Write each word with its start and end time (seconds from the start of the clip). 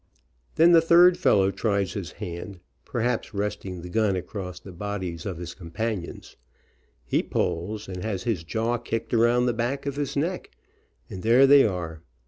Then 0.55 0.71
the 0.71 0.81
third 0.81 1.15
fellow 1.15 1.51
tries 1.51 1.93
his 1.93 2.13
hand, 2.13 2.59
perhaps 2.85 3.35
resting 3.35 3.83
the 3.83 3.89
gun 3.89 4.15
across 4.15 4.59
the 4.59 4.71
bodies 4.71 5.27
of 5.27 5.37
his 5.37 5.53
companions, 5.53 6.37
he 7.05 7.21
pulls 7.21 7.87
and 7.87 8.03
has 8.03 8.23
his 8.23 8.43
jaw 8.43 8.79
kicked 8.79 9.13
around 9.13 9.55
back 9.55 9.85
of 9.85 9.97
his 9.97 10.17
neck, 10.17 10.49
and 11.07 11.21
there 11.21 11.45
they 11.45 11.65
are. 11.67 12.01